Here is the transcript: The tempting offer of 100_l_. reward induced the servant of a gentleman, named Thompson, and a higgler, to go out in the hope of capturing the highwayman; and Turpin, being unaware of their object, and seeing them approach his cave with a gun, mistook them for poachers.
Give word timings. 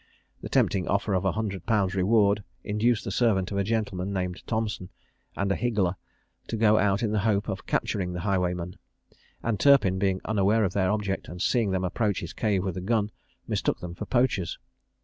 The 0.41 0.49
tempting 0.49 0.87
offer 0.87 1.13
of 1.13 1.21
100_l_. 1.25 1.93
reward 1.93 2.43
induced 2.63 3.03
the 3.03 3.11
servant 3.11 3.51
of 3.51 3.59
a 3.59 3.63
gentleman, 3.63 4.11
named 4.11 4.41
Thompson, 4.47 4.89
and 5.37 5.51
a 5.51 5.55
higgler, 5.55 5.95
to 6.47 6.57
go 6.57 6.79
out 6.79 7.03
in 7.03 7.11
the 7.11 7.19
hope 7.19 7.47
of 7.47 7.67
capturing 7.67 8.11
the 8.13 8.21
highwayman; 8.21 8.79
and 9.43 9.59
Turpin, 9.59 9.99
being 9.99 10.19
unaware 10.25 10.63
of 10.63 10.73
their 10.73 10.89
object, 10.89 11.27
and 11.27 11.39
seeing 11.39 11.69
them 11.69 11.83
approach 11.83 12.21
his 12.21 12.33
cave 12.33 12.63
with 12.63 12.77
a 12.77 12.81
gun, 12.81 13.11
mistook 13.47 13.79
them 13.79 13.93
for 13.93 14.05
poachers. 14.07 14.57